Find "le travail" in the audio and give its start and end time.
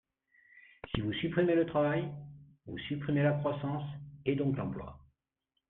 1.53-2.09